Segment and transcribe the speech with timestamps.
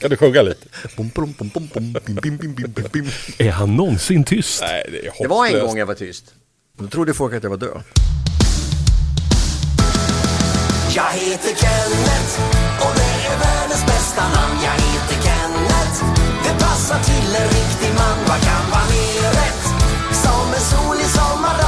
[0.00, 0.66] Kan du sjunga lite?
[3.38, 4.60] Är han någonsin tyst?
[4.62, 5.22] Nej, det är hopplöst.
[5.22, 6.34] Det var en gång jag var tyst.
[6.78, 7.82] Då trodde folk att jag var död.
[10.96, 12.32] Jag heter Kenneth
[12.84, 14.56] och det är världens bästa namn.
[14.64, 15.98] Jag heter Kenneth,
[16.44, 18.16] det passar till en riktig man.
[18.28, 19.64] Vad kan vara mer rätt?
[20.24, 21.65] Som en solig sommardag.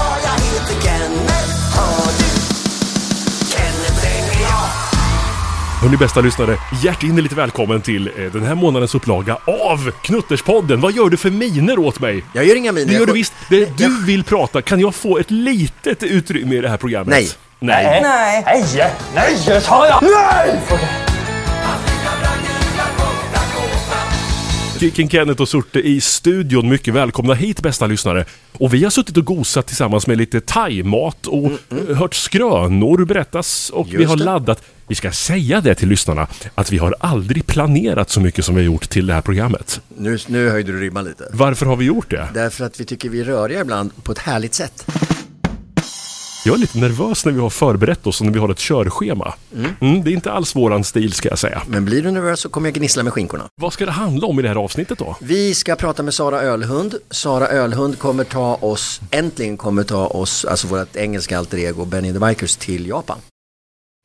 [5.89, 10.81] Hörni bästa lyssnare, hjärtinnerligt välkommen till eh, den här månadens upplaga av Knutterspodden.
[10.81, 12.25] Vad gör du för miner åt mig?
[12.33, 12.87] Jag gör inga miner.
[12.93, 13.33] Det gör du visst.
[13.51, 14.63] Det, jag- du vill prata.
[14.63, 17.09] Kan jag få ett litet utrymme i det här programmet?
[17.15, 17.29] Nej.
[17.59, 18.01] Nej.
[18.03, 18.43] Nej.
[19.15, 20.03] Nej, nej, sa jag.
[20.03, 20.61] Nej!
[24.79, 26.69] Kicken Kenneth och Surte i studion.
[26.69, 28.25] Mycket välkomna hit bästa lyssnare.
[28.53, 31.51] Och vi har suttit och gosat tillsammans med lite thaimat och
[31.89, 34.25] eh, hört skrönor berättas och vi Just har det.
[34.25, 34.63] laddat.
[34.87, 38.61] Vi ska säga det till lyssnarna att vi har aldrig planerat så mycket som vi
[38.61, 39.81] har gjort till det här programmet.
[39.97, 41.29] Nu, nu höjde du ribban lite.
[41.33, 42.29] Varför har vi gjort det?
[42.35, 44.87] Därför att vi tycker vi är röriga ibland på ett härligt sätt.
[46.49, 49.35] Jag är lite nervös när vi har förberett oss och när vi har ett körschema.
[49.81, 51.63] Mm, det är inte alls våran stil ska jag säga.
[51.67, 53.45] Men blir du nervös så kommer jag gnissla med skinkorna.
[53.61, 55.17] Vad ska det handla om i det här avsnittet då?
[55.21, 56.95] Vi ska prata med Sara Ölhund.
[57.11, 62.13] Sara Ölhund kommer ta oss, äntligen kommer ta oss, alltså vårt engelska alter ego Benny
[62.13, 63.19] the Bikers till Japan.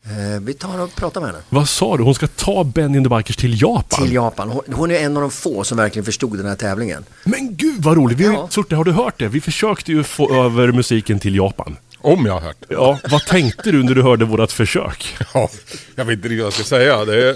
[0.06, 1.42] Eh, vi tar och pratar med henne.
[1.50, 2.04] Vad sa du?
[2.04, 4.06] Hon ska ta Benny and the Bikers till Japan?
[4.06, 4.50] Till Japan.
[4.50, 7.06] Hon, hon är en av de få som verkligen förstod den här tävlingen.
[7.24, 8.18] Men gud vad roligt!
[8.18, 8.48] Vi, Ja.
[8.52, 9.28] Surte, har du hört det?
[9.28, 11.78] Vi försökte ju få över musiken till Japan.
[12.04, 12.58] Om jag har hört.
[12.70, 15.18] Ja, vad tänkte du när du hörde vårat försök?
[15.34, 15.50] Ja,
[15.96, 17.06] jag vet inte riktigt vad jag ska säga.
[17.06, 17.36] Det är...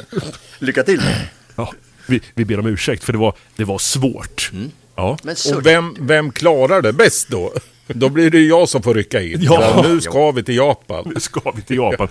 [0.60, 1.02] Lycka till!
[1.56, 1.74] Ja,
[2.06, 4.52] vi, vi ber om ursäkt för det var, det var svårt.
[4.96, 5.18] Ja.
[5.24, 7.54] Men så, Och vem, vem klarar det bäst då?
[7.88, 9.42] Då blir det jag som får rycka in.
[9.42, 9.62] Ja.
[9.76, 11.12] Ja, nu ska vi till Japan.
[11.16, 12.08] Nu ska vi till Japan.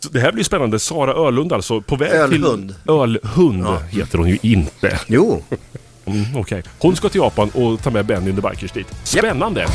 [0.00, 0.78] Så det här blir spännande.
[0.78, 2.74] Sara Ölund alltså, på väg Ölhund.
[2.84, 2.92] till...
[2.92, 4.98] Ölhund heter hon ju inte.
[5.06, 5.42] jo,
[6.08, 6.62] Mm, Okej.
[6.78, 8.86] Hon ska till Japan och ta med Benny and the Bikers dit.
[9.04, 9.66] Spännande!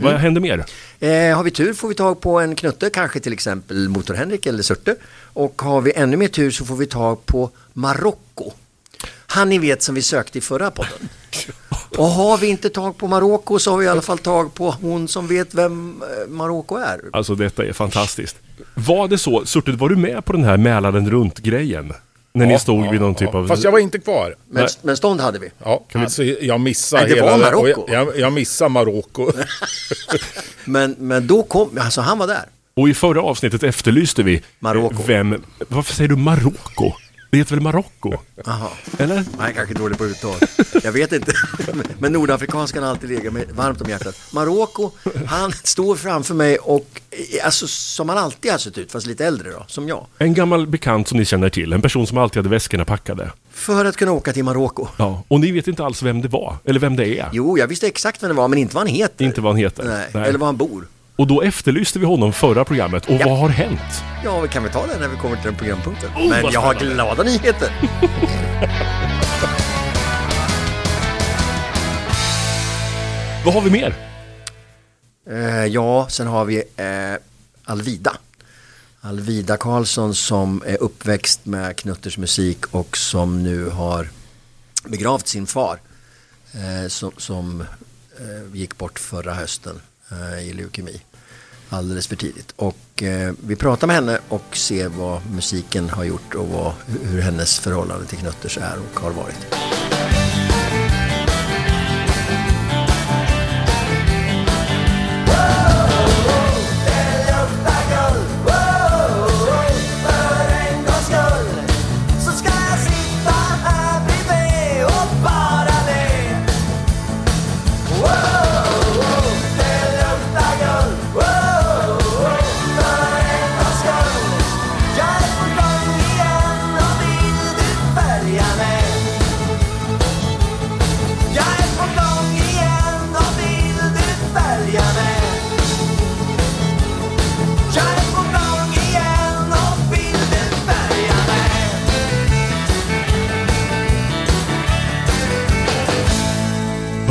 [0.00, 0.64] Vad händer mer?
[1.00, 4.62] Eh, har vi tur får vi tag på en knutte, kanske till exempel Motor-Henrik eller
[4.62, 4.94] Surte.
[5.32, 8.52] Och har vi ännu mer tur så får vi tag på Marocko.
[9.26, 11.08] Han ni vet som vi sökte i förra podden.
[11.96, 14.70] Och har vi inte tag på Marocko så har vi i alla fall tag på
[14.70, 17.00] hon som vet vem eh, Marocko är.
[17.12, 18.36] Alltså detta är fantastiskt.
[18.74, 21.92] Var det så, Surte, var du med på den här Mälaren runt-grejen?
[22.36, 23.46] När ni stod vid någon typ av...
[23.48, 24.34] Fast jag var inte kvar.
[24.50, 25.50] Men, men stånd hade vi.
[25.64, 27.30] Ja, alltså jag missade Nej, det hela...
[27.30, 27.84] var Marocko.
[27.88, 29.32] Jag, jag, jag missade Marocko.
[30.64, 32.44] Men, men då kom, alltså han var där.
[32.76, 34.42] Och i förra avsnittet efterlyste vi...
[34.58, 35.02] Marocko.
[35.06, 35.42] Vem...
[35.68, 36.92] Varför säger du Marocko?
[37.30, 38.12] Det heter väl Marocko?
[38.44, 38.68] Jaha.
[38.98, 39.24] Eller?
[39.38, 40.36] Nej, kanske dålig på uttal.
[40.82, 41.32] Jag vet inte.
[41.98, 44.16] Men nordafrikanskan har alltid legat mig varmt om hjärtat.
[44.32, 44.90] Marocko,
[45.26, 49.26] han står framför mig och eh, alltså som han alltid har sett ut, fast lite
[49.26, 50.06] äldre då, som jag.
[50.18, 51.72] En gammal bekant som ni känner till.
[51.72, 53.32] En person som alltid hade väskorna packade.
[53.52, 54.88] För att kunna åka till Marocko.
[54.96, 55.22] Ja.
[55.28, 56.56] Och ni vet inte alls vem det var.
[56.64, 57.28] Eller vem det är.
[57.32, 59.24] Jo, jag visste exakt vem det var, men inte vad han heter.
[59.24, 60.08] Inte vad han heter.
[60.12, 60.86] Nej, eller var han bor.
[61.16, 63.06] Och då efterlyste vi honom förra programmet.
[63.06, 63.26] Och Ja.
[63.28, 64.02] vad har hänt?
[64.24, 66.10] Ja, vi kan väl ta det när vi kommer till den programpunkten.
[66.16, 67.70] Oh, men jag har glada nyheter.
[73.44, 73.96] Vad har vi mer?
[75.30, 77.14] Eh, ja, sen har vi eh,
[77.64, 78.16] Alvida.
[79.00, 84.08] Alvida Karlsson som är uppväxt med Knutters musik och som nu har
[84.84, 85.78] begravt sin far
[86.54, 87.60] eh, som, som
[88.18, 89.80] eh, gick bort förra hösten
[90.10, 91.00] Eh, i leukemi
[91.68, 92.52] alldeles för tidigt.
[92.56, 96.72] Och eh, vi pratar med henne och ser vad musiken har gjort och vad,
[97.02, 99.46] hur hennes förhållande till Knutters är och har varit.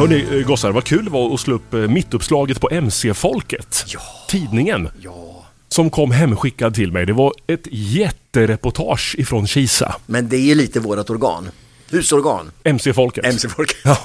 [0.06, 3.84] Hörni eh, gossar, vad kul det var att slå upp eh, mittuppslaget på MC-folket.
[3.88, 4.00] Ja.
[4.30, 4.90] Tidningen.
[5.02, 7.06] Ja, Som kom hemskickad till mig.
[7.06, 9.96] Det var ett jättereportage ifrån Kisa.
[10.06, 11.50] men det är ju lite vårat organ.
[11.90, 12.52] Husorgan.
[12.64, 13.26] MC-folket.
[13.26, 13.76] MC-folk.
[13.84, 13.98] Ja.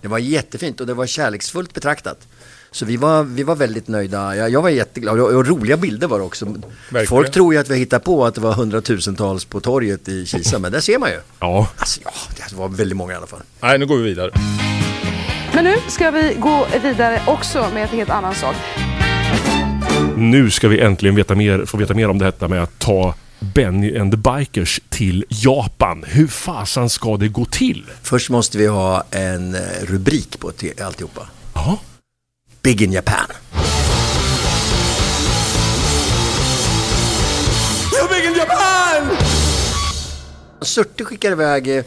[0.00, 2.28] Det var jättefint och det var kärleksfullt betraktat.
[2.70, 4.36] Så vi var, vi var väldigt nöjda.
[4.36, 6.44] Jag, jag var jätteglad och, och roliga bilder var det också.
[6.44, 7.06] Verkligen.
[7.06, 10.58] Folk tror ju att vi hittar på att det var hundratusentals på torget i Kisa,
[10.58, 11.18] men där ser man ju.
[11.40, 12.10] Ja, Alltså, ja,
[12.50, 13.42] det var väldigt många i alla fall.
[13.60, 14.30] Nej, nu går vi vidare.
[15.56, 18.56] Men nu ska vi gå vidare också med en helt annan sak.
[20.16, 23.14] nu ska vi äntligen veta mer, få veta mer om detta med att ta
[23.54, 26.04] Benny and the Bikers till Japan.
[26.06, 27.84] Hur fasan ska det gå till?
[28.02, 30.52] Först måste vi ha en eh, rubrik på
[30.84, 31.28] alltihopa.
[31.54, 31.78] Ja.
[32.62, 33.26] Big in Japan.
[40.62, 41.84] Surte skickar iväg eh,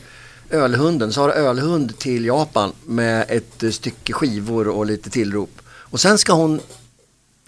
[0.50, 5.62] ölhunden, Sara Ölhund till Japan med ett eh, stycke skivor och lite tillrop.
[5.68, 6.60] Och sen ska hon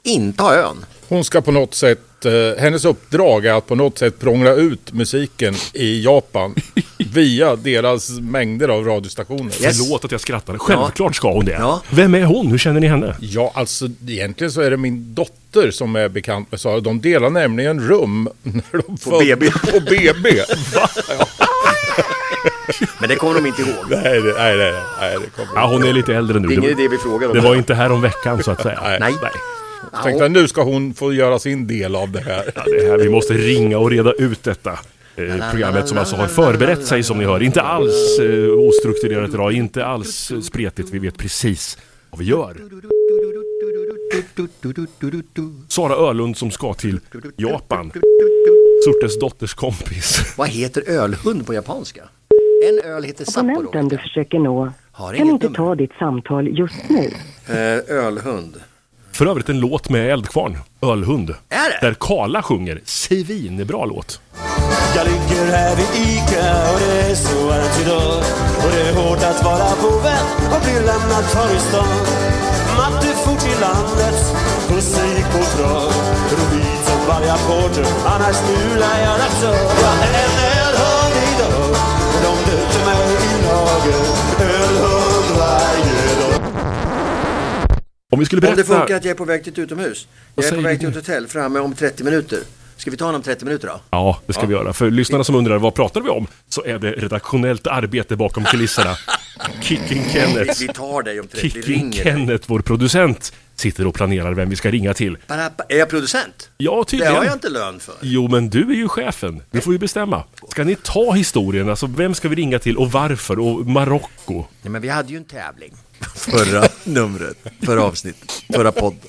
[0.03, 0.85] inta ön.
[1.07, 4.93] Hon ska på något sätt, eh, hennes uppdrag är att på något sätt prångla ut
[4.93, 6.55] musiken i Japan
[7.13, 9.63] via deras mängder av radiostationer.
[9.63, 9.77] Yes.
[9.77, 10.59] Förlåt att jag skrattade.
[10.59, 11.51] Självklart ska hon det.
[11.51, 11.81] Ja.
[11.89, 12.47] Vem är hon?
[12.47, 13.15] Hur känner ni henne?
[13.19, 16.79] Ja, alltså egentligen så är det min dotter som är bekant med Sara.
[16.79, 19.51] De delar nämligen rum när de på BB.
[19.51, 20.29] På BB.
[20.75, 20.89] Va?
[21.39, 21.47] Ja.
[22.99, 23.85] Men det kommer de inte ihåg.
[23.89, 26.47] Nej, det, nej, nej, nej, det kommer Ja, hon är lite äldre nu.
[26.47, 27.33] Det är ingen idé vi frågar om.
[27.33, 28.79] det var inte här om veckan så att säga.
[28.81, 28.99] Nej.
[28.99, 29.31] Nej.
[29.93, 32.51] Jag tänkte att nu ska hon få göra sin del av det här.
[32.55, 34.79] Ja, det här, vi måste ringa och reda ut detta.
[35.15, 37.43] Eh, programmet som alltså har förberett sig som ni hör.
[37.43, 40.89] Inte alls eh, ostrukturerat idag, inte alls spretigt.
[40.89, 41.77] Vi vet precis
[42.09, 42.55] vad vi gör.
[45.67, 46.99] Sara Ölund som ska till
[47.37, 47.91] Japan.
[48.85, 50.33] Surtes dotters kompis.
[50.37, 52.03] Vad heter ölhund på japanska?
[52.69, 53.51] En öl heter Sapporo.
[53.51, 55.57] Abonnenten du försöker nå Har kan inte nummer.
[55.57, 57.11] ta ditt samtal just nu.
[57.49, 58.55] Eh, ölhund.
[59.11, 61.29] För övrigt en låt med Eldkvarn, Ölhund.
[61.49, 61.87] Är det?
[61.87, 62.81] Där Karla sjunger.
[62.85, 64.21] Svinbra låt.
[64.95, 68.17] Jag ligger här vid Ica och det är så varmt idag
[68.63, 71.93] Och det är hårt att vara på väg och bli lämnad kvar i stan
[72.77, 74.19] Matte for till landet,
[74.71, 75.91] musik på trav
[76.31, 80.50] Rubin som varje porter, annars smular jag nattör Jag är
[88.13, 88.79] Om vi skulle Om det berätta...
[88.79, 90.07] funkar att jag är på väg till ett utomhus.
[90.35, 92.39] Jag är på väg till ett hotell framme om 30 minuter.
[92.77, 93.81] Ska vi ta honom om 30 minuter då?
[93.89, 94.73] Ja, det ska vi göra.
[94.73, 96.27] För lyssnarna som undrar vad pratar vi om?
[96.49, 98.95] Så är det redaktionellt arbete bakom kulisserna.
[99.61, 100.59] Kicking Kenneth.
[100.61, 102.03] Vi tar dig om 30, vi Kicking ringer.
[102.03, 105.17] Kenneth, vår producent, sitter och planerar vem vi ska ringa till.
[105.69, 106.49] Är jag producent?
[106.57, 107.15] Ja, Det tydligen.
[107.15, 107.95] har jag inte lön för.
[108.01, 109.41] Jo, men du är ju chefen.
[109.51, 110.23] Du får ju bestämma.
[110.49, 111.69] Ska ni ta historien?
[111.69, 113.39] Alltså, vem ska vi ringa till och varför?
[113.39, 114.45] Och Marocko?
[114.61, 115.73] Nej, men vi hade ju en tävling
[116.15, 118.99] förra numret, förra avsnittet, förra podden.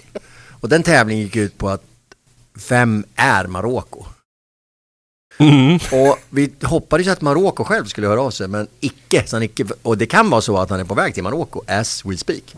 [0.61, 1.83] Och den tävlingen gick ut på att
[2.69, 4.05] vem är Marocko?
[5.39, 5.75] Mm.
[5.93, 9.65] Och vi hoppades att Marocko själv skulle höra av sig, men icke, så han icke.
[9.83, 12.55] Och det kan vara så att han är på väg till Marocko, as we speak.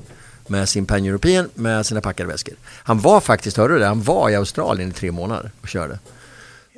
[0.46, 2.55] Med sin Pan European, med sina packade väskor.
[2.67, 3.87] Han var faktiskt, hörde du det?
[3.87, 5.99] Han var i Australien i tre månader och körde.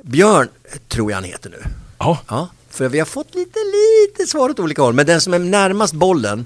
[0.03, 0.47] Björn,
[0.87, 1.57] tror jag han heter nu.
[1.97, 4.93] Ja, Ja, för vi har fått lite, lite svar åt olika håll.
[4.93, 6.45] Men den som är närmast bollen,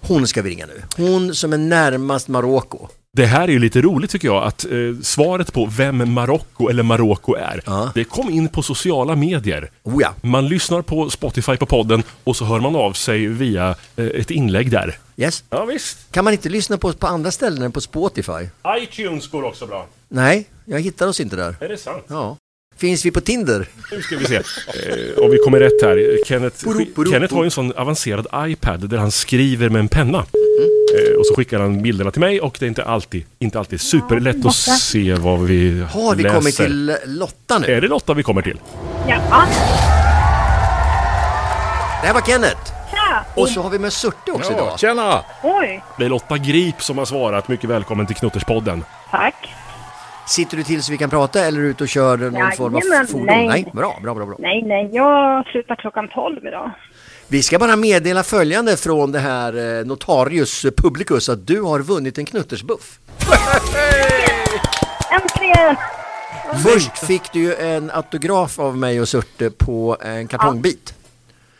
[0.00, 0.82] hon ska vi ringa nu.
[0.96, 2.88] Hon som är närmast Marocko.
[3.16, 4.70] det här är ju lite roligt tycker jag, att eh,
[5.02, 7.90] svaret på vem Marocko eller Marocko är, Ja.
[7.94, 9.70] det kom in på sociala medier.
[9.82, 13.74] Oh ja, Man lyssnar på Spotify på podden och så hör man av sig via
[13.96, 14.98] eh, ett inlägg där.
[15.22, 15.44] Yes.
[15.50, 15.98] Ja, visst.
[16.10, 18.48] Kan man inte lyssna på oss på andra ställen än på Spotify?
[18.82, 19.86] iTunes går också bra.
[20.08, 21.56] Nej, jag hittar oss inte där.
[21.60, 22.04] Är det sant?
[22.08, 22.36] Ja.
[22.76, 23.66] Finns vi på Tinder?
[23.92, 24.34] Nu ska vi se.
[24.36, 24.42] Eh,
[25.24, 26.18] om vi kommer rätt här.
[26.26, 29.88] Kenneth, sk- boro, Kenneth har ju en sån avancerad iPad där han skriver med en
[29.88, 30.18] penna.
[30.18, 33.80] Eh, och så skickar han bilderna till mig och det är inte alltid, inte alltid
[33.80, 36.36] superlätt att se vad vi Har vi läser.
[36.38, 37.66] kommit till Lotta nu?
[37.66, 38.60] Är det Lotta vi kommer till?
[39.08, 39.46] Ja.
[42.00, 42.72] Det här var Kenneth.
[43.12, 43.24] Tja!
[43.34, 44.78] Och så har vi med Surte också Ja, idag.
[44.78, 45.24] tjena!
[45.42, 47.48] Oj, Det är Lotta Grip som har svarat.
[47.48, 48.84] Mycket välkommen till Knutterspodden.
[49.10, 49.54] tack.
[50.26, 52.56] Sitter du till så vi kan prata eller är du ute och kör någon Jajamän,
[52.56, 53.26] form av fordon?
[53.26, 53.70] nej.
[53.72, 54.36] Bra, bra, bra, bra.
[54.38, 56.70] Nej, nej, jag slutar klockan 12 idag.
[57.28, 62.18] Vi ska bara meddela följande från det här eh, Notarius Publicus att du har vunnit
[62.18, 62.98] en knuttersbuff.
[65.12, 65.76] Äntligen!
[66.64, 70.94] Först fick du ju en autograf av mig och Surte på en kartongbit.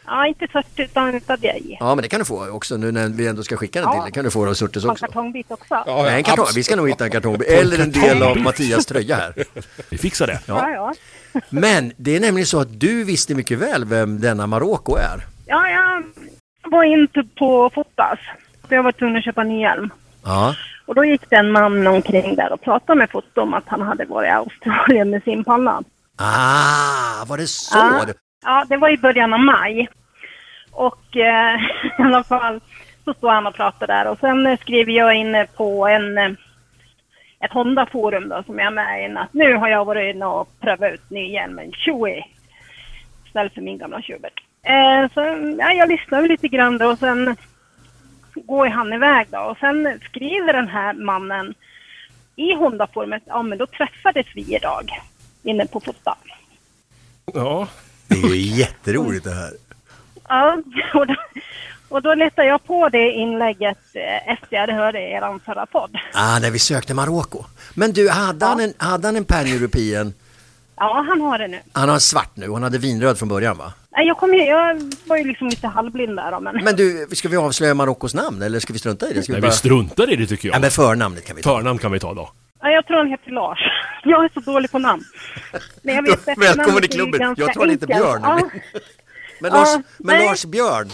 [0.07, 1.77] Ja, inte 40 utan utav dig.
[1.81, 3.97] Ja, men det kan du få också nu när vi ändå ska skicka den till
[3.99, 4.03] Ja.
[4.03, 4.13] dig.
[4.13, 5.07] kan du få av Surtes En också.
[5.07, 5.83] kartongbit också.
[5.87, 6.47] Ja, Nej, en kartong.
[6.55, 7.49] Vi ska nog hitta en kartongbit.
[7.49, 9.35] Eller en del av Mattias tröja här.
[9.91, 10.41] Vi fixar det.
[10.47, 10.95] Ja, ja.
[11.51, 15.27] Men det är nämligen så att du visste mycket väl vem denna Marocko är.
[15.47, 16.03] Ja, jag
[16.71, 18.19] var inte på Fotas.
[18.69, 19.91] Jag var tvungen att köpa en ny hjälm.
[20.25, 20.55] Ja.
[20.87, 23.81] Och då gick det en man omkring där och pratade med Foto om att han
[23.83, 25.83] hade varit i Australien med sin panna.
[26.17, 27.79] Ah, var det så?
[27.79, 28.05] Ja.
[28.43, 29.89] Ja, det var i början av maj.
[30.73, 31.55] Och eh,
[31.99, 32.61] i alla fall,
[33.05, 36.31] Så står han och pratar där och sen skriver jag in på en, eh,
[37.41, 39.17] ett Honda-forum då som jag är med i.
[39.17, 42.25] Att nu har jag varit inne och prövat ut ny hjälmen Chewie.
[43.27, 44.43] Istället för min gamla Schubert.
[44.63, 45.21] Eh, så
[45.59, 47.37] ja, jag lyssnar lite grann då och sen
[48.35, 49.39] går han iväg då.
[49.39, 51.55] Och sen skriver den här mannen
[52.37, 54.91] i Honda-forumet, ja men då träffades vi idag
[55.43, 56.17] inne på Fota.
[57.35, 57.69] Ja,
[58.23, 59.51] det är ju jätteroligt det här.
[60.29, 60.57] Ja,
[60.95, 61.15] och då,
[61.89, 65.97] och då letade jag på det inlägget eh, efter jag hade hört er förra podd.
[66.15, 67.45] Ah, när vi sökte Marocko.
[67.75, 70.15] Men du, hade han en, hade han en pan-european?
[70.77, 71.61] Ja, han har det nu.
[71.73, 73.73] Han har en svart nu, han hade vinröd från början va?
[73.97, 76.65] Nej, Jag, kom, ju- jag var ju liksom lite halvblind där men...
[76.65, 79.23] Men du, ska vi avslöja Marockos namn eller ska vi strunta i det?
[79.23, 79.57] Ska nej, vi vi bara...
[79.57, 80.61] struntar i det tycker Ja jag.
[80.61, 81.57] men förnamnet kan vi ta.
[81.57, 82.31] Förnamn kan vi ta då.
[82.63, 83.59] Ja, jag tror han heter Lars.
[84.05, 85.03] Jag är så dålig på namn.
[85.83, 87.35] Men jag vet välkommen i klubben.
[87.39, 87.87] Jag tror han heter.
[87.87, 88.41] Björn, Ja.
[89.41, 90.27] Men Ja, Lars, men nej.
[90.27, 90.89] Lars Björn,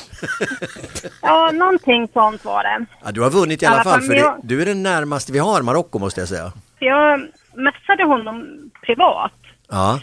[1.23, 2.87] ja, någonting sånt var det.
[3.05, 5.33] ja, du har vunnit i alla alla fall för men jag- du är den närmaste
[5.33, 6.53] vi har Marocko måste jag säga.
[6.79, 7.21] Jag
[7.55, 8.45] messade honom
[8.87, 9.33] privat.
[9.71, 10.01] Ja,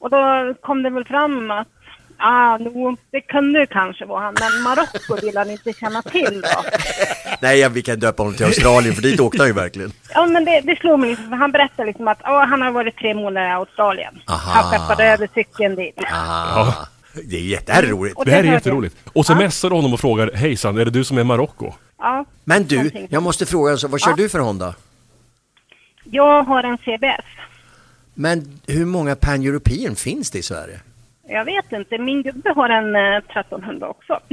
[0.00, 1.68] Och då kom det väl fram att
[2.18, 6.64] Ah, no, det kunde kanske vara han, men Marocko vill han inte känna till då.
[7.40, 9.92] nej ja, vi kan döpa honom till Australien för dit åkte han ju verkligen.
[10.14, 12.70] Ja, men det, det slog mig liksom, för han berättade liksom att ah, han har
[12.70, 14.14] varit tre månader i Australien.
[14.28, 14.38] Aha.
[14.62, 15.94] Han skeppade över cykeln dit.
[16.12, 16.72] Ah,
[17.24, 18.96] det är jätte, det här är Det här jätteroligt.
[19.12, 19.36] Och så Ja.
[19.36, 21.72] messar du honom och frågar Hejsan, är det du som är Marocko?
[21.98, 23.06] Ja, Men du, någonting.
[23.10, 24.16] jag måste fråga, alltså, vad kör Ja.
[24.16, 24.74] du för Honda?
[26.04, 27.24] Jag har en CBS.
[28.14, 30.80] Men hur många Pan-European finns det i Sverige?
[31.28, 34.12] Jag vet inte, min gubbe har en eh, 1300 också.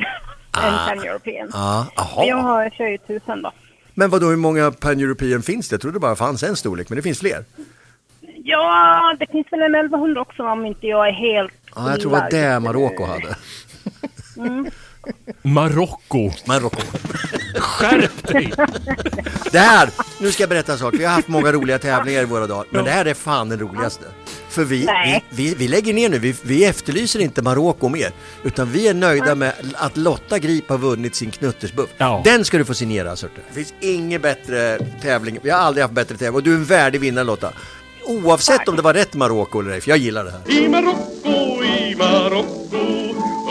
[0.64, 0.88] en Ah.
[0.88, 1.50] Pan-European.
[1.54, 2.48] Ja, Men Jag aha.
[2.48, 3.52] har, kör ju 1000 då.
[3.94, 5.74] Men vad då hur många Pan-European finns det?
[5.74, 7.46] Jag trodde bara fanns en storlek, men det finns fler.
[8.46, 12.12] Ja, det finns väl en 1100 också om inte jag är helt Ja, jag tror
[12.12, 12.60] det var det.
[12.60, 13.36] Marocko hade.
[15.42, 16.32] Marocko!
[16.46, 16.82] Marocko.
[17.58, 18.54] Skärp dig!
[19.52, 20.94] Det här, nu ska jag berätta en sak.
[20.98, 23.60] Vi har haft många roliga tävlingar i våra dagar, men det här är fan den
[23.60, 24.06] roligaste.
[24.50, 28.12] För vi, vi, vi, vi lägger ner nu, vi, vi efterlyser inte Marocko mer.
[28.44, 31.90] Utan vi är nöjda med att Lotta Grip har vunnit sin knuttersbuff.
[31.98, 32.22] Ja.
[32.26, 33.42] Den ska du få signera Surte.
[33.50, 36.36] Det finns ingen bättre tävling, vi har aldrig haft bättre tävling.
[36.36, 37.54] Och du är en värdig vinnare Lotta.
[38.06, 40.64] Oavsett om det var rätt Marocko eller ej, för jag gillar det här.
[40.64, 43.03] I Marocko, i Marocko,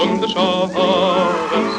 [0.03, 1.72] und schaden.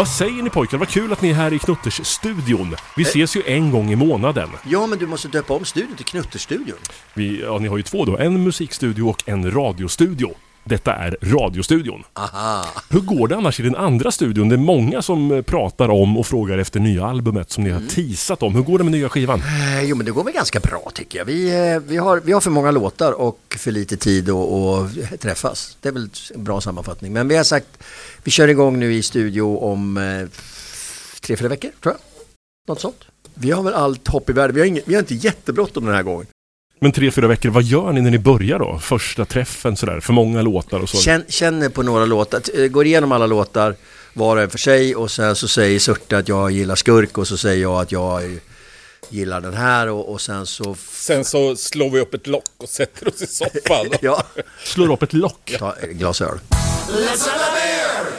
[0.00, 0.78] Vad säger ni pojkar?
[0.78, 2.76] Vad kul att ni är här i Knutters-studion.
[2.96, 4.48] Vi ses ju en gång i månaden.
[4.68, 6.78] Ja, men du måste döpa om studion till Knutterstudion.
[7.14, 8.18] Vi, ja, ni har ju två då.
[8.18, 10.34] En musikstudio och en radiostudio.
[10.64, 12.04] Detta är radiostudion.
[12.12, 12.66] Aha.
[12.90, 14.48] Hur går det annars i den andra studion?
[14.48, 17.80] Det är många som eh, pratar om och frågar efter nya albumet som ni har
[17.80, 18.54] teasat om.
[18.54, 19.38] Hur går det med nya skivan?
[19.40, 21.24] Eh, Jo men det går väl ganska bra tycker jag.
[21.24, 25.20] Vi, eh, vi, har, vi har för många låtar och för lite tid att att
[25.20, 25.76] träffas.
[25.80, 27.12] Det är väl en bra sammanfattning.
[27.12, 27.66] Men vi har sagt,
[28.24, 30.28] vi kör igång nu i studio om eh,
[31.20, 32.00] tre, fyra veckor tror jag.
[32.68, 33.04] Något sånt.
[33.34, 34.54] Vi har väl allt hopp i världen.
[34.54, 36.26] Vi har, inget, vi har inte jättebråttom den här gången.
[36.82, 38.78] Men tre, fyra veckor, vad gör ni när ni börjar då?
[38.78, 40.96] Första träffen sådär, för många låtar och så.
[40.98, 43.74] Känn, känner på några låtar, eh, går igenom alla låtar
[44.12, 47.28] var och en för sig och sen så säger Surte att jag gillar skurk och
[47.28, 48.38] så säger jag att jag
[49.08, 50.76] gillar den här och, och sen så...
[50.92, 53.86] Sen så slår vi upp ett lock och sätter oss i soffan.
[54.00, 54.22] Ja,
[54.64, 55.56] Slår upp ett lock.
[55.58, 56.38] ta ett glas öl.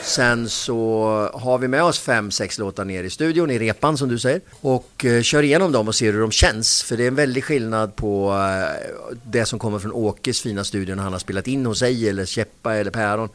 [0.04, 4.10] Sen så har vi med oss fem, sex låtar ner i studion, i repan som
[4.10, 4.42] du säger.
[4.62, 6.84] Och eh, kör igenom dem och ser hur de känns.
[6.84, 10.96] För det är en väldig skillnad på eh, det som kommer från Åkes fina studio
[10.96, 13.30] när han har spelat in hos sig eller Käppa eller Päron.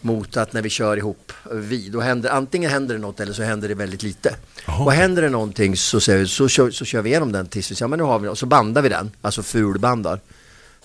[0.00, 3.42] Mot att när vi kör ihop vi, då händer, antingen händer det något eller så
[3.42, 4.36] händer det väldigt lite.
[4.66, 7.74] Och händer det någonting så, vi, så, kör, så kör vi igenom den tills vi
[7.74, 8.30] säger, men nu har vi den.
[8.30, 10.20] Och så bandar vi den, alltså fulbandar.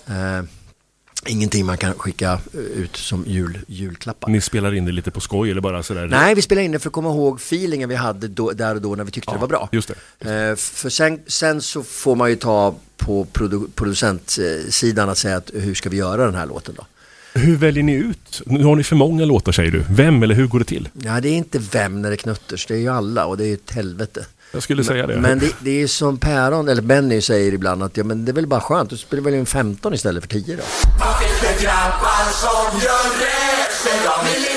[0.07, 0.43] Eh,
[1.27, 4.29] ingenting man kan skicka eh, ut som jul, julklappar.
[4.29, 6.07] Ni spelar in det lite på skoj eller bara sådär?
[6.07, 8.81] Nej, vi spelade in det för att komma ihåg feelingen vi hade då, där och
[8.81, 9.69] då när vi tyckte Ja, det var bra.
[9.71, 10.49] just det.
[10.49, 15.51] Eh, för sen, sen så får man ju ta på produ producentsidan att säga att
[15.53, 16.85] hur ska vi göra den här låten då?
[17.33, 18.41] Hur väljer ni ut?
[18.45, 19.83] Nu har ni för många låtar säger du.
[19.89, 20.89] Vem eller hur går det till?
[20.93, 23.47] Ja, det är inte vem när det knutters, det är ju alla och det är
[23.47, 24.25] ju ett helvete.
[24.51, 25.17] Jag skulle säga det.
[25.17, 28.33] Men det, det är som Päron, eller Benny säger ibland att ja, men det är
[28.33, 30.63] väl bara skönt, du spelar väl in 15 istället för 10 då.
[30.99, 34.50] Vad finns det grabbar som gör rätt?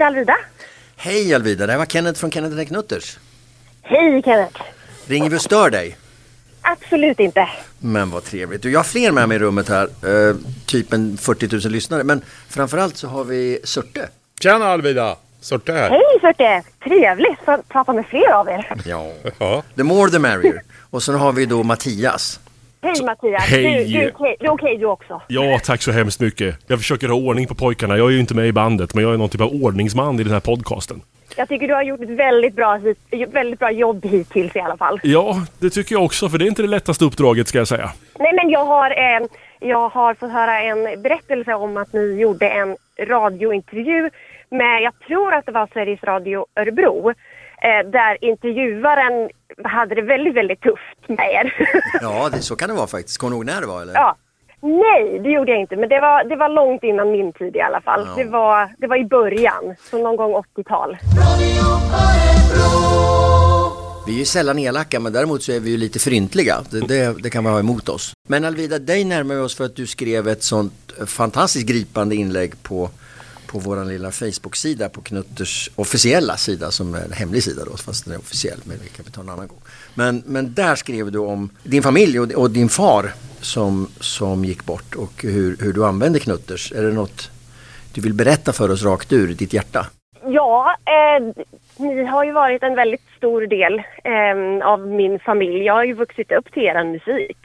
[0.00, 0.36] Alvida.
[0.96, 3.18] Hej Alvida, det här var Kenneth från Kenneth Knutters.
[3.82, 4.60] Hej Kenneth.
[5.06, 5.96] Ringer vi och stör dig?
[6.62, 7.48] Absolut inte.
[7.78, 8.62] Men vad trevligt.
[8.62, 9.84] Du, jag har fler med mig i rummet här.
[9.84, 12.04] Eh, typ en 40 000 lyssnare.
[12.04, 14.08] Men framförallt så har vi Surte.
[14.40, 15.16] Tjena Alvida!
[15.40, 15.90] Surte här.
[15.90, 16.62] Hej Surte!
[16.84, 18.76] Trevligt för att prata med fler av er.
[18.86, 19.12] Ja.
[19.38, 19.62] Ja.
[19.76, 20.62] The more the merrier.
[20.90, 22.40] Och sen har vi då Mattias.
[22.82, 23.42] Hej Mattias.
[23.42, 23.84] Hej.
[23.84, 25.22] Du, du, är okej- du är okej du också.
[25.28, 26.56] Ja, tack så hemskt mycket.
[26.66, 27.96] Jag försöker ha ordning på pojkarna.
[27.96, 30.22] Jag är ju inte med i bandet, men jag är någon typ av ordningsman i
[30.22, 31.00] den här podcasten.
[31.36, 34.76] Jag tycker du har gjort ett väldigt bra, hit, väldigt bra jobb hittills i alla
[34.76, 35.00] fall.
[35.02, 37.90] Ja, det tycker jag också, för det är inte det lättaste uppdraget ska jag säga.
[38.18, 39.26] Nej men jag har, eh,
[39.60, 42.76] jag har fått höra en berättelse om att ni gjorde en
[43.08, 44.10] radiointervju
[44.50, 47.12] med, jag tror att det var Sveriges Radio Örebro.
[47.62, 49.30] Eh, där intervjuaren
[49.64, 51.54] hade det väldigt, väldigt tufft med er.
[52.02, 53.18] Ja, det, så kan det vara faktiskt.
[53.18, 53.94] Kommer du ihåg när det var eller?
[53.94, 54.16] ja.
[54.62, 55.76] Nej, det gjorde jag inte.
[55.76, 58.06] Men det var, det var långt innan min tid i alla fall.
[58.06, 58.22] Ja.
[58.22, 60.96] Det, var, det var i början, så någon gång 80-tal.
[64.06, 66.56] Vi är ju sällan elaka men däremot så är vi ju lite fryntliga.
[66.70, 68.12] Det, det, det kan vi ha emot oss.
[68.28, 72.62] Men Alvida, dig närmar vi oss för att du skrev ett sånt fantastiskt gripande inlägg
[72.62, 72.90] på,
[73.50, 78.04] på vår lilla Facebook-sida på Knutters officiella sida som är en hemlig sida då fast
[78.04, 79.62] den är officiell men vi kan vi ta en annan gång.
[79.94, 84.64] Men, men där skrev du om din familj och, och din far som, som gick
[84.64, 86.72] bort och hur, hur du använde Knutters.
[86.72, 87.30] Är det något
[87.94, 89.86] du vill berätta för oss rakt ur ditt hjärta?
[90.26, 91.44] Ja, eh,
[91.76, 95.64] ni har ju varit en väldigt stor del eh, av min familj.
[95.64, 97.38] Jag har ju vuxit upp till er musik.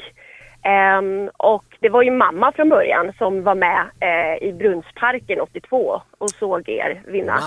[0.65, 6.01] Eh, och det var ju mamma från början som var med eh, i Brunnsparken 82
[6.17, 7.39] och såg er vinna.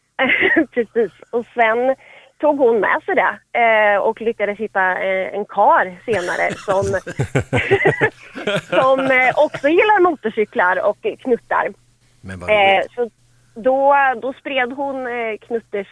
[0.74, 1.12] Precis.
[1.30, 1.94] Och sen
[2.40, 6.84] tog hon med sig det eh, och lyckades hitta eh, en kar senare som,
[8.76, 9.10] som
[9.44, 11.72] också gillar motorcyklar och knuttar.
[12.20, 12.50] Men vad
[12.94, 13.10] så
[13.54, 15.88] då, då spred hon eh, Knutters,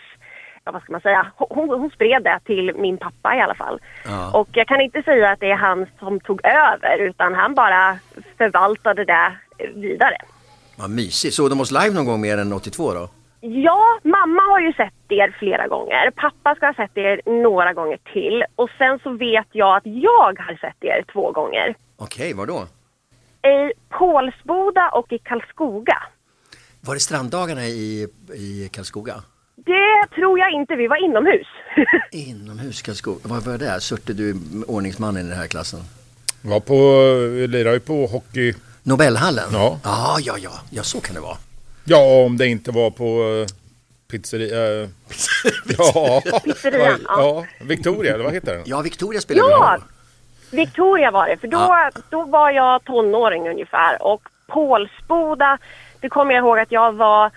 [0.72, 3.80] vad ska man säga, hon, hon spred det till min pappa i alla fall.
[4.04, 4.30] Ja.
[4.38, 7.98] Och jag kan inte säga att det är han som tog över utan han bara
[8.38, 9.33] förvaltade det
[9.74, 10.16] vidare.
[10.76, 11.35] Vad mysigt.
[11.35, 13.09] Såg de oss live någon gång mer än 82 då?
[13.40, 16.11] Ja, mamma har ju sett er flera gånger.
[16.11, 18.44] Pappa ska ha sett er några gånger till.
[18.56, 21.74] Och sen så vet jag att jag har sett er två gånger.
[21.96, 22.66] Okej, var då?
[23.48, 26.02] I Pålsboda och i Karlskoga.
[26.80, 29.14] Var det stranddagarna i, i Karlskoga?
[29.64, 31.46] Det tror jag inte, vi var inomhus.
[32.12, 33.18] Inomhus Karlskoga.
[33.23, 33.81] Vad var det?
[33.81, 34.37] Surte du är
[34.70, 35.81] ordningsmannen i den här klassen?
[36.42, 36.75] Var på,
[37.31, 38.55] vi lirade ju på hockey.
[38.83, 39.44] Nobelhallen?
[39.53, 39.79] Ja.
[39.85, 40.51] Ja, ja, ja.
[40.70, 41.37] Ja, så kan det vara.
[41.85, 43.23] Ja, om det inte var på
[44.11, 44.83] pizzeria.
[44.83, 44.88] eh,
[45.79, 46.23] ja.
[46.44, 47.14] Pizzerian, ja.
[47.18, 47.64] ja.
[47.64, 48.62] Victoria, eller vad heter den?
[48.66, 49.77] Ja, Victoria spelade vi Ja!
[49.79, 50.57] då.
[50.57, 54.03] Victoria var det, för då, då var jag tonåring ungefär.
[54.03, 55.59] Och Pålsboda,
[56.01, 57.31] det kommer jag ihåg att jag var,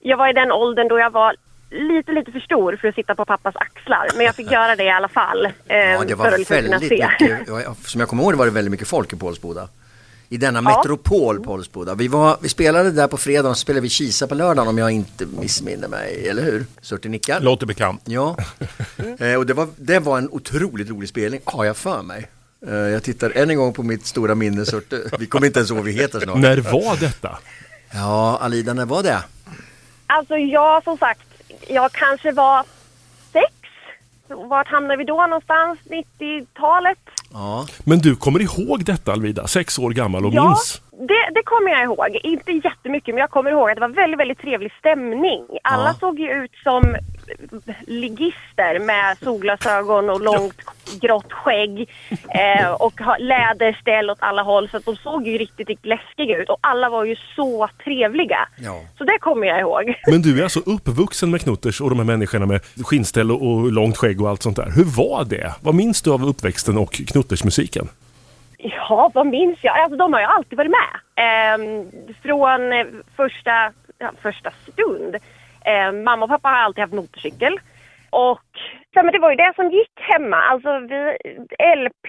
[0.00, 1.36] jag var i den åldern då jag var
[1.70, 4.08] lite, lite för stor för att sitta på pappas axlar.
[4.16, 5.46] Men jag fick göra det i alla fall.
[5.46, 7.08] Eh, Ja, det för var att liksom kunna väldigt se.
[7.20, 7.48] mycket.
[7.88, 9.68] Som jag kommer ihåg det var det väldigt mycket folk i Pålsboda.
[10.28, 10.76] I denna Ja.
[10.76, 11.94] metropol Pålsboda.
[11.94, 14.78] Vi, var, vi spelade där på fredagen och så spelade vi Kisa på lördagen om
[14.78, 16.28] jag inte missminner mig.
[16.28, 16.64] Eller hur?
[16.82, 17.40] Surte nickar.
[17.40, 18.00] Låter bekant.
[18.04, 18.36] Ja.
[19.18, 22.28] Eh, och det var, det var en otroligt rolig spelning, har jag för mig.
[22.66, 24.66] Eh, jag tittar än en gång på mitt stora minne.
[24.66, 25.00] Surte.
[25.18, 26.38] Vi kommer inte ens ihåg vad vi heter snart.
[26.38, 27.38] När var detta?
[27.94, 29.18] Ja, Alida, när var det?
[30.06, 31.20] Alltså jag som sagt,
[31.66, 32.64] jag kanske var
[33.32, 33.52] sex.
[34.48, 35.78] Vart hamnade vi då någonstans?
[36.18, 36.98] 90-talet?
[37.32, 37.66] Ja.
[37.84, 40.80] Men du kommer ihåg detta Alvida, sex år gammal och Ja, minns?
[40.98, 42.18] Det, det kommer jag ihåg.
[42.22, 45.44] Inte jättemycket, men jag kommer ihåg att det var väldigt, väldigt trevlig stämning.
[45.62, 45.94] Alla Ja.
[46.00, 46.96] såg ju ut som
[47.86, 50.54] ligister med solglasögon och långt
[51.00, 51.88] grått skägg
[52.34, 54.68] eh, och ha- läderställ åt alla håll.
[54.68, 58.48] Så att de såg ju riktigt, riktigt läskiga ut och alla var ju så trevliga.
[58.58, 58.80] Ja.
[58.98, 59.94] Så det kommer jag ihåg.
[60.06, 63.72] Men du är alltså uppvuxen med Knutters och de här människorna med skinnställ och- och
[63.72, 64.70] långt skägg och allt sånt där.
[64.76, 65.54] Hur var det?
[65.62, 67.88] Vad minns du av uppväxten och Knuttersmusiken?
[68.58, 69.78] Ja, vad minns jag?
[69.78, 71.00] Alltså, de har ju alltid varit med.
[71.16, 71.90] Ehm,
[72.22, 75.16] från eh, första, ja, första stund.
[75.64, 77.60] Ehm, mamma och pappa har alltid haft motorcykel.
[78.10, 78.50] Och
[78.90, 80.36] ja, men det var ju det som gick hemma.
[80.36, 81.16] Alltså vi,
[81.76, 82.08] LP,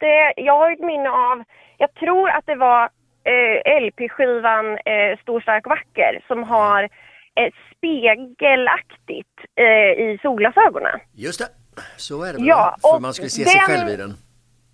[0.00, 1.42] det, jag har ett minne av,
[1.78, 2.82] jag tror att det var
[3.24, 11.00] eh, LP-skivan eh, Stor, stark, vacker som har eh, spegelaktigt eh, i solglasögonen.
[11.14, 11.48] Just det,
[11.96, 12.76] så är det väl, Ja?
[12.80, 14.14] För man skulle se sig själv i den.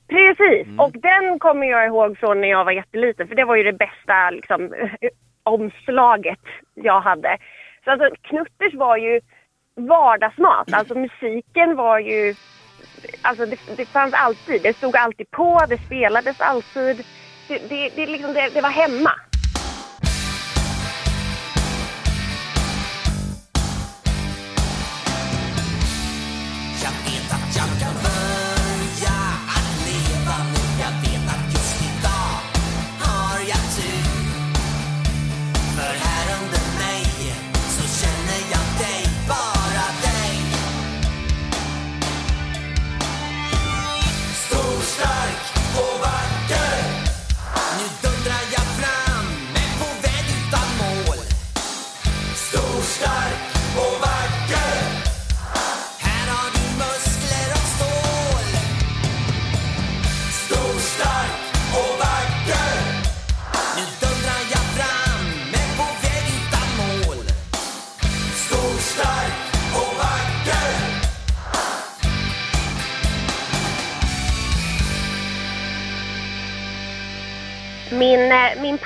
[0.09, 3.63] Precis, och den kommer jag ihåg från när jag var jätteliten för det var ju
[3.63, 4.75] det bästa liksom,
[5.43, 6.41] omslaget
[6.75, 7.39] jag hade.
[7.85, 9.21] Så alltså Knutters var ju
[9.77, 12.35] vardagsmat, alltså musiken var ju,
[13.23, 17.05] alltså det, det fanns alltid, det stod alltid på, det spelades alltid.
[17.49, 19.11] Det, det, det, liksom, det var hemma.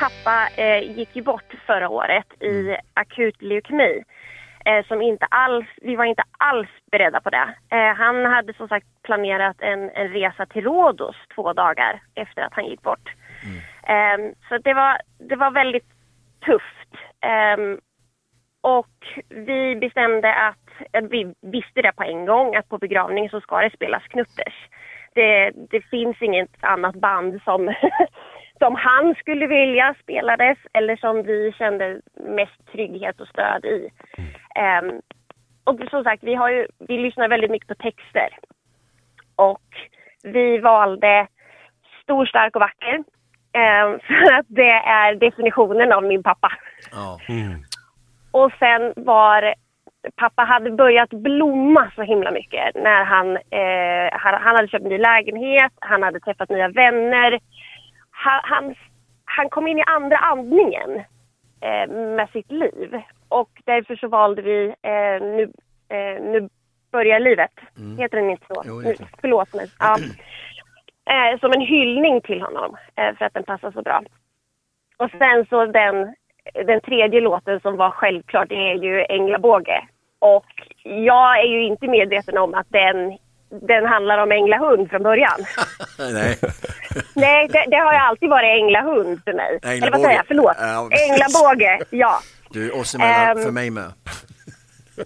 [0.00, 4.02] Pappa eh, gick ju bort förra året i akut leukemi.
[4.64, 7.54] Eh, som inte alls, vi var inte alls beredda på det.
[7.70, 12.54] Eh, han hade som sagt planerat en, en resa till Rhodos två dagar efter att
[12.54, 13.08] han gick bort.
[13.82, 15.90] Eh, så det var, det var väldigt
[16.46, 16.92] tufft.
[17.20, 17.56] Eh,
[18.60, 18.96] och
[19.28, 23.60] vi bestämde att, att vi visste det på en gång att på begravning så ska
[23.60, 24.68] det spelas Knutters.
[25.14, 27.66] Det, det finns inget annat band som,
[28.62, 33.90] som han skulle vilja spelades eller som vi kände mest trygghet och stöd i.
[34.54, 35.00] Ehm,
[35.64, 38.28] och som sagt, vi, har ju, vi lyssnar väldigt mycket på texter.
[39.36, 39.68] Och
[40.22, 41.26] vi valde
[42.02, 43.04] stor, stark och vacker.
[43.52, 46.52] Ehm, för att det är definitionen av min pappa.
[46.92, 47.18] Ja.
[48.30, 49.54] Och sen var
[50.16, 54.98] pappa hade börjat blomma så himla mycket när han, eh, han, han hade köpt ny
[54.98, 57.40] lägenhet, han hade träffat nya vänner.
[58.22, 58.74] Han, han,
[59.24, 60.90] han kom in i andra andningen
[61.60, 63.02] eh, med sitt liv.
[63.28, 65.42] Och därför så valde vi eh, nu,
[65.88, 66.48] eh, nu
[66.92, 67.50] börjar livet.
[67.98, 68.62] Heter den inte så?
[68.66, 69.66] Jo, det Nu, förlåt mig.
[69.78, 69.96] Ja.
[71.04, 74.02] Eh, som en hyllning till honom eh, för att den passar så bra.
[74.96, 76.14] Och sen så den,
[76.66, 79.88] den tredje låten som var självklart, det är ju Änglabåge.
[80.18, 80.46] Och
[80.82, 83.18] jag är ju inte medveten om att den,
[83.50, 85.40] den handlar om Änglahund från början.
[85.98, 86.38] Nej.
[87.14, 89.58] Nej, det, det har ju alltid varit Änglahund för mig.
[89.62, 90.04] Eller vad Änglabåge.
[90.04, 90.26] säger jag?
[90.26, 90.56] Förlåt.
[91.10, 92.20] Änglabåge, ja.
[92.50, 93.92] Du, oss emellan, för mig med.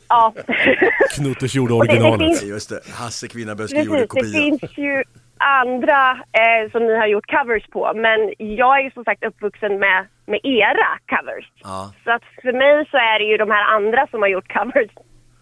[0.09, 0.33] ja.
[1.17, 2.21] Knutters gjorde Och det- det originalet.
[2.41, 5.03] finns- Just det, Hasse Kvinnaböske gjorde Precis, det finns ju
[5.39, 7.93] andra eh, som ni har gjort covers på.
[7.95, 11.47] Men jag är ju som sagt uppvuxen med, med era covers.
[11.63, 11.93] Ja.
[12.05, 14.91] Så att för mig så är det ju de här andra som har gjort covers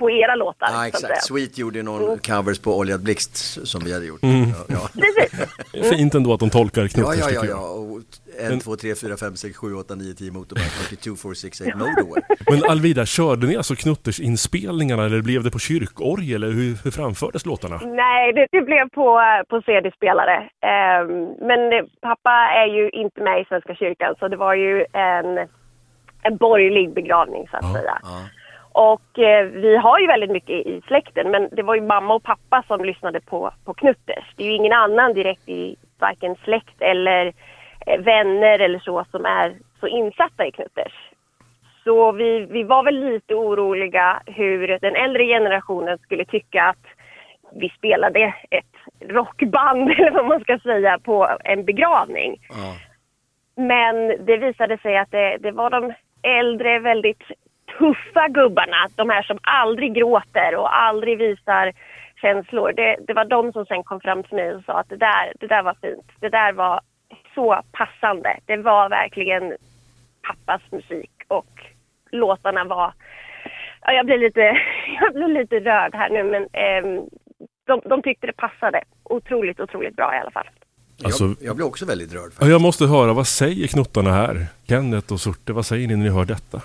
[0.03, 0.69] på era låtar.
[0.73, 1.25] Ja, exakt.
[1.25, 4.23] Sweet gjorde ju någon covers på Oljad Blixt som vi hade gjort.
[4.23, 4.49] Mm.
[4.49, 4.89] Ja, ja.
[5.73, 7.59] Det är Fint ändå att de tolkar Ja, Knutters ja, ja, ja.
[7.59, 8.01] Och
[8.53, 11.71] 1, 2, 3, 4, 5, 6, 7, 8, 9, 10 motorbike, 42, 4, 6, 8
[11.77, 12.23] motorway.
[12.51, 16.91] Men Alvida, körde ni alltså Knutters inspelningarna eller blev det på kyrkorgel eller hur, hur
[16.91, 17.77] framfördes låtarna?
[17.85, 20.37] Nej, det, det blev på, på CD-spelare.
[20.71, 21.09] Ehm,
[21.49, 25.29] men eh, pappa är ju inte med i Svenska kyrkan så det var ju en,
[26.23, 27.99] en borgerlig begravning så att säga.
[28.75, 32.23] Och eh, vi har ju väldigt mycket i släkten men det var ju mamma och
[32.23, 34.25] pappa som lyssnade på, på Knutters.
[34.37, 37.33] Det är ju ingen annan direkt i varken släkt eller
[37.87, 40.93] eh, vänner eller så som är så insatta i Knutters.
[41.85, 46.87] Så vi, vi var väl lite oroliga hur den äldre generationen skulle tycka att
[47.55, 52.41] vi spelade ett rockband eller vad man ska säga på en begravning.
[52.49, 52.77] Ja.
[53.57, 57.23] Men det visade sig att det, det var de äldre, väldigt
[57.79, 58.89] tuffa gubbarna.
[58.97, 61.73] De här som aldrig gråter och aldrig visar
[62.21, 62.73] känslor.
[62.73, 65.33] Det, det var de som sen kom fram till mig och sa att det där,
[65.41, 66.07] det där var fint.
[66.21, 66.81] Det där var
[67.35, 68.37] så passande.
[68.47, 69.57] Det var verkligen
[70.23, 71.51] pappas musik och
[72.11, 72.93] låtarna var...
[73.83, 74.41] Ja, jag blir lite,
[75.01, 77.05] jag blir lite rörd här nu men ehm,
[77.67, 80.49] de, de tyckte det passade otroligt, otroligt bra i alla fall.
[81.05, 82.33] Alltså- Jag, jag blev också väldigt rörd.
[82.41, 84.47] Ja, jag måste höra, vad säger knuttarna här?
[84.69, 86.61] Kenneth och Surte, vad säger ni när ni hör detta?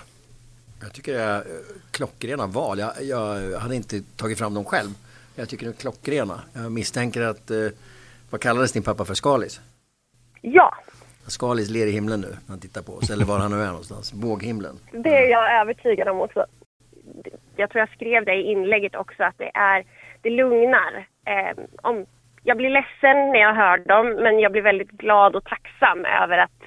[0.80, 1.42] Jag tycker det är eh,
[1.90, 2.78] klockrena val.
[2.78, 4.88] Jag, jag hade inte tagit fram dem själv.
[5.36, 6.40] Jag tycker de är klockrena.
[6.54, 7.68] Jag misstänker att, eh,
[8.30, 9.14] vad kallades din pappa för?
[9.14, 9.60] Skalis?
[10.40, 10.74] Ja,
[11.30, 13.10] Skalis ler i himlen nu när han tittar på oss.
[13.10, 14.12] Eller var han nu är någonstans.
[14.12, 14.76] Båghimlen.
[14.92, 16.46] det är jag övertygad om också.
[17.56, 19.84] Jag tror jag skrev det i inlägget också att det är,
[20.22, 21.06] det lugnar.
[21.26, 22.06] Eh, om,
[22.42, 26.38] jag blir ledsen när jag hör dem men jag blir väldigt glad och tacksam över
[26.38, 26.60] att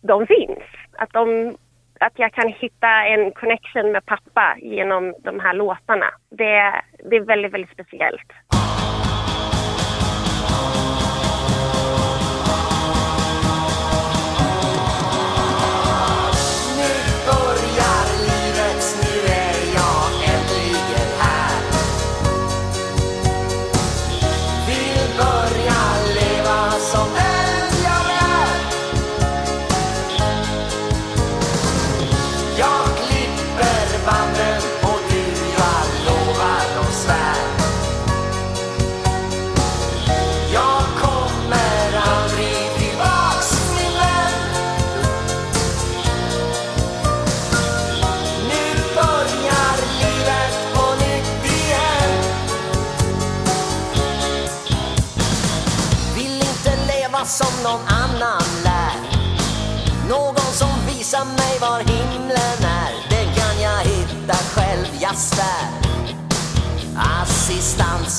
[0.00, 0.64] de finns.
[0.92, 1.56] Att, de,
[2.00, 6.06] att jag kan hitta en connection med pappa genom de här låtarna.
[6.30, 8.32] Det, det är väldigt, väldigt speciellt.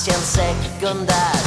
[0.08, 1.40] Känns sekundär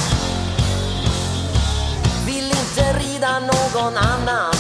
[2.26, 4.51] Vill inte rida någon annan.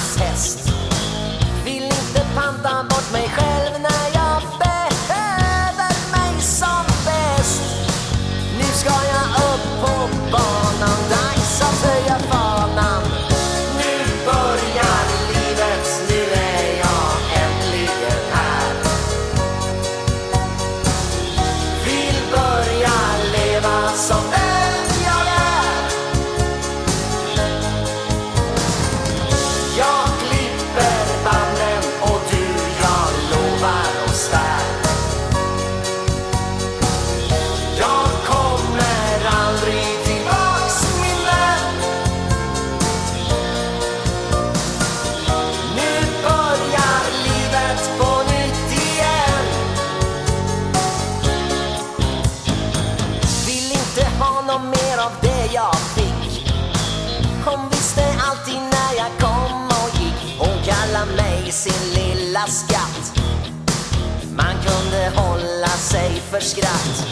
[65.91, 67.05] Sig för skratt.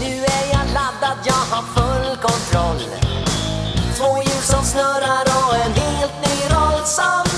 [0.00, 2.82] Nu är jag laddad, jag har full kontroll.
[3.96, 7.31] Två hjul som snurrar och en helt ny roll som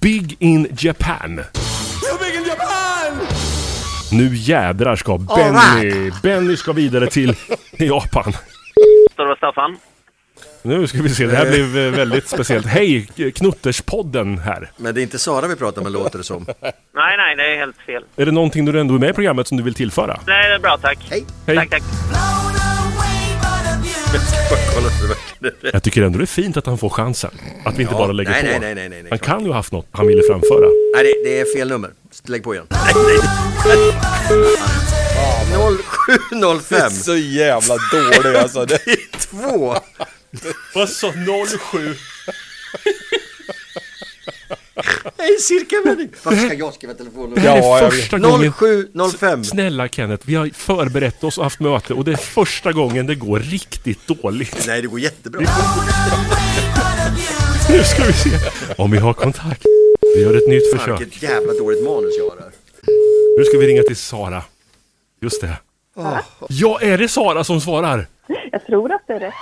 [0.00, 1.36] Big in Japan.
[2.20, 3.26] Big in Japan!
[4.12, 7.34] Nu jädrar ska Benny, Benny ska vidare till
[7.78, 8.32] Japan.
[9.12, 9.76] Står det Staffan?
[10.62, 12.66] Nu ska vi se, det här blev eh, väldigt speciellt.
[12.66, 14.70] Hej, Knutterspodden här.
[14.76, 16.46] Men det är inte Sara vi pratar med låter det som.
[16.60, 18.04] Nej, nej, det är helt fel.
[18.16, 20.20] Är det någonting du ändå är med i programmet som du vill tillföra?
[20.26, 20.98] Nej, det är bra, tack.
[21.10, 21.24] Hej.
[21.46, 21.56] Hej.
[21.56, 21.82] Tack, tack.
[25.72, 27.30] Jag tycker ändå det är fint att han får chansen.
[27.64, 28.46] Att vi inte Ja, bara lägger nej, på.
[28.48, 30.68] nej, nej, nej, nej, nej, han kan ju ha haft något han ville framföra.
[30.94, 31.90] Nej, det, det är fel nummer.
[32.26, 32.66] Lägg på igen.
[32.70, 32.94] Nej,
[33.66, 33.88] nej.
[36.40, 36.90] 0705.
[36.90, 38.64] Så jävla dålig alltså.
[38.64, 38.78] Det...
[39.18, 39.76] Två.
[40.74, 41.12] Vad sa
[41.72, 41.94] 07?
[45.18, 46.08] Nej, cirkelvändning.
[46.22, 47.34] Varför ska jag skriva telefonnummer?
[47.36, 48.52] Det här är första gången...
[48.92, 49.44] 0705.
[49.44, 53.14] Snälla Kenneth, vi har förberett oss och haft möte och det är första gången det
[53.14, 54.64] går riktigt dåligt.
[54.66, 55.40] Nej, det går jättebra.
[57.70, 58.30] Nu ska vi se
[58.78, 59.62] om vi har kontakt.
[60.16, 61.00] Vi gör ett nytt Fan, försök.
[61.00, 62.52] vilket jävla dåligt manus jag har här.
[63.38, 64.42] Nu ska vi ringa till Sara.
[65.22, 65.56] Just det.
[66.48, 68.06] Ja, är det Sara som svarar?
[68.52, 69.34] Jag tror att det är rätt.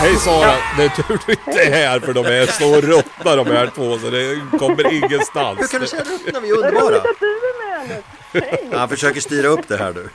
[0.00, 3.46] Hej Sara, det är tur du inte är här för de är så ruttna de
[3.46, 5.60] här två så det kommer ingenstans.
[5.60, 6.40] Hur kan du säga ruttna?
[6.40, 6.96] Vi är Vad roligt underbara.
[6.96, 8.02] att du är med
[8.72, 8.76] nu.
[8.76, 10.08] Han försöker styra upp det här nu.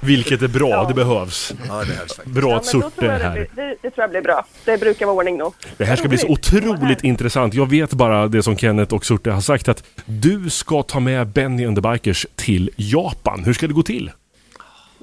[0.00, 1.52] Vilket är bra, det behövs.
[1.68, 2.26] Ja, det behövs faktiskt.
[2.36, 3.32] Bra Ja, att tror är det, här.
[3.32, 4.46] blir- det, det tror jag blir bra.
[4.64, 5.54] Det brukar vara ordning nog.
[5.76, 7.54] Det här ska bli så otroligt intressant.
[7.54, 11.26] Jag vet bara det som Kenneth och Surte har sagt att du ska ta med
[11.26, 13.44] Benny and the Bikers till Japan.
[13.44, 14.10] Hur ska det gå till?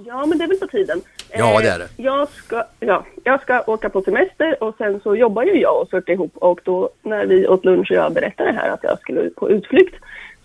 [0.06, 1.02] Ja, men det är väl på tiden.
[1.38, 1.88] Ja, Eh, det är det.
[1.98, 5.90] Jag ska, ja, jag ska åka på semester och sen så jobbar ju jag och
[5.90, 9.30] Surte ihop och då när vi åt lunch och jag berättade här att jag skulle
[9.30, 9.96] på utflykt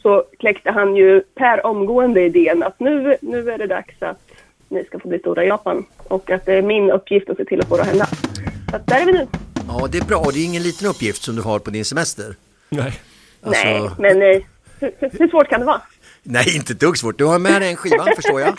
[0.02, 4.18] så kläckte han ju per omgående idén att nu, nu är det dags att
[4.68, 7.44] ni ska få bli stora i Japan och att det är min uppgift att se
[7.44, 8.06] till att få det att hända.
[8.70, 9.26] Så att där är vi nu.
[9.68, 10.24] Ja, det är bra.
[10.32, 12.34] Det är ingen liten uppgift som du har på din semester.
[12.68, 13.00] Nej.
[13.42, 14.42] Alltså, Nej, men eh,
[14.80, 15.80] hur, hur- hur svårt kan det vara?
[16.22, 17.18] Nej, inte ett dugg svårt.
[17.18, 18.48] Du har med dig en skiva, förstår jag.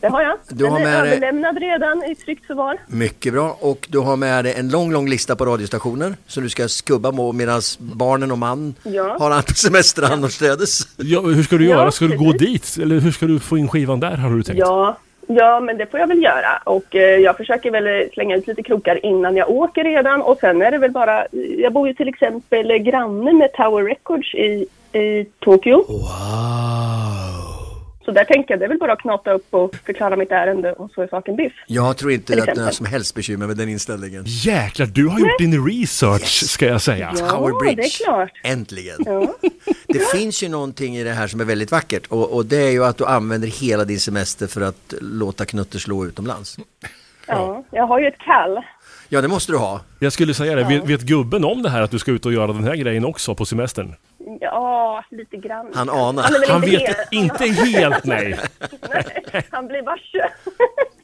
[0.00, 0.36] Det har jag.
[0.48, 2.78] Du Den har är med dig- överlämnad redan i tryggt förvar.
[2.86, 3.56] Mycket bra.
[3.60, 7.12] Och du har med dig en lång, lång lista på radiostationer som du ska skubba
[7.12, 9.16] på medan barnen och man Ja.
[9.20, 10.78] har på semester annorstädes.
[10.96, 11.90] Ja, hur ska du Ja, göra?
[11.90, 12.76] Ska du gå dit?
[12.82, 14.58] Eller hur ska du få in skivan där har du tänkt?
[14.58, 16.62] Ja, ja, men det får jag väl göra.
[16.64, 20.22] Och eh, jag försöker väl slänga ut lite krokar innan jag åker redan.
[20.22, 21.26] Och sen är det väl bara,
[21.58, 25.76] jag bor ju till exempel granne med Tower Records i i Tokyo.
[25.88, 27.37] Wow.
[28.08, 30.72] Så där tänker jag, det är väl bara att knata upp och förklara mitt ärende
[30.72, 31.52] och så är saken biff.
[31.66, 32.58] Jag tror inte att det är exempel.
[32.60, 34.24] några som helst bekymmer med den inställningen.
[34.26, 37.12] Jäklar, du har gjort din research ska jag säga.
[37.18, 37.82] Ja, Tower Bridge.
[37.82, 38.30] det är klart.
[38.44, 38.96] Äntligen.
[39.06, 39.34] Ja.
[39.86, 42.70] Det finns ju någonting i det här som är väldigt vackert och, och det är
[42.70, 46.58] ju att du använder hela din semester för att låta Knutte slå utomlands.
[47.26, 48.58] ja, jag har ju ett kall.
[49.08, 49.80] Ja, det måste du ha.
[49.98, 52.32] Jag skulle säga det, vet, vet gubben om det här att du ska ut och
[52.32, 53.94] göra den här grejen också på semestern?
[54.40, 55.70] Ja, lite grann.
[55.74, 56.22] Han anar.
[56.22, 58.38] Han, Han inte vet helt, inte helt nej.
[59.32, 60.30] nej, han blir varse.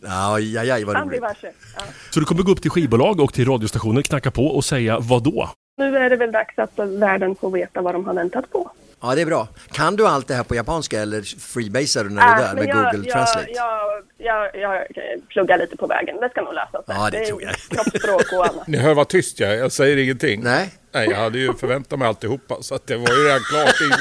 [0.02, 1.52] Ja, aj, aj, vad Han blir varse.
[1.76, 1.82] Ja.
[2.10, 5.22] Så du kommer gå upp till skivbolag och till radiostationer, knacka på och säga vad
[5.22, 5.50] då?
[5.76, 8.70] Nu är det väl dags att världen får veta vad de har väntat på.
[9.06, 9.48] Ja, det är bra.
[9.72, 12.54] Kan du allt det här på japanska eller freebasar du när du är Äh, där
[12.54, 13.46] med men Google jag, Translate?
[13.54, 16.16] Jag, jag, jag, jag pluggar lite på vägen.
[16.20, 16.94] Det ska nog lösa sig.
[16.98, 17.54] Ja, det är tror jag.
[17.54, 18.66] Kroppsspråk och annat.
[18.66, 20.40] Ni hör vad tyst jag är, jag säger ingenting.
[20.44, 20.70] Nej.
[20.94, 23.98] Nej, jag hade ju förväntat mig alltihopa, så att det var ju redan klart innan.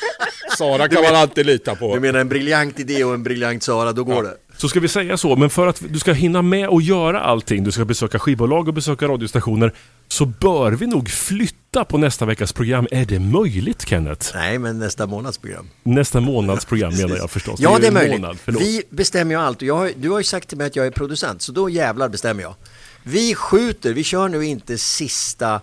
[0.58, 2.00] Sara kan man alltid lita Du på.
[2.00, 4.36] menar en briljant idé och en briljant Sara, då går det.
[4.56, 7.64] Så ska vi säga så, men för att du ska hinna med och göra allting,
[7.64, 9.72] du ska besöka skivbolag och besöka radiostationer,
[10.08, 12.86] så bör vi nog flytta på nästa veckas program.
[12.90, 14.30] Är det möjligt Kenneth?
[14.34, 15.68] Nej, men nästa månads program.
[15.82, 17.60] Nästa månads program menar jag förstås.
[17.60, 18.20] Ja, det är en möjligt.
[18.20, 19.62] månad, vi bestämmer ju allt.
[19.62, 22.08] Jag har, du har ju sagt till mig att jag är producent, så då jävlar
[22.08, 22.54] bestämmer jag.
[23.02, 25.60] Vi skjuter, vi kör nu inte sista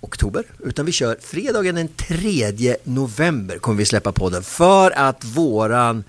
[0.00, 6.04] oktober, utan vi kör fredagen den 3 november kommer vi släppa podden för att våran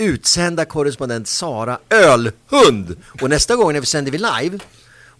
[0.00, 4.58] utsända korrespondent Sara Ölhund och nästa gång när vi sänder vi live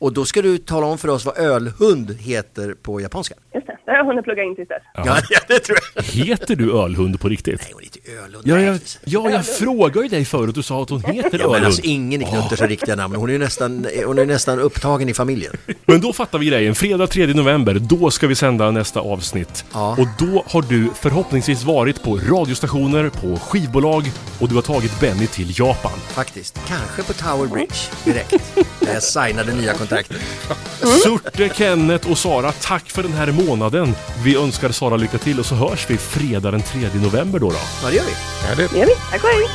[0.00, 3.34] och då ska du tala om för oss vad ölhund heter på japanska.
[3.54, 4.82] Just det, har jag hunnit plugga in tills dess.
[4.94, 6.02] Ja, ja det tror jag.
[6.02, 7.60] Heter du Ölhund på riktigt?
[7.60, 8.44] Nej, hon heter Ölhund.
[8.46, 11.40] Ja, jag, ja, jag frågade ju dig förut, du sa att hon heter Ja, men
[11.40, 11.66] Ölhund.
[11.66, 13.14] alltså ingen i Knutters riktiga namn.
[13.14, 15.52] Hon är ju nästan, hon är nästan upptagen i familjen.
[15.86, 16.74] Men då fattar vi grejen.
[16.74, 19.64] Fredag 3 november, då ska vi sända nästa avsnitt.
[19.72, 19.90] Ja.
[19.90, 25.26] Och då har du förhoppningsvis varit på radiostationer, på skivbolag och du har tagit Benny
[25.26, 25.92] till Japan.
[26.08, 26.60] Faktiskt.
[26.68, 28.32] Kanske på Tower Bridge direkt.
[28.80, 30.16] När jag signade nya kontraktet.
[31.04, 33.69] Surte, Kenneth och Sara, tack för den här månaden.
[34.24, 37.50] Vi önskar Sara lycka till och så hörs vi fredag den 3 november då.
[37.50, 37.56] då.
[37.82, 38.12] Ja, det gör vi.
[38.48, 38.94] Ja, det, Det gör vi.
[39.10, 39.48] Tack och hej.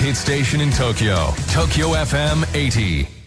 [0.00, 3.19] Hit station in Tokyo, Tokyo FM 80.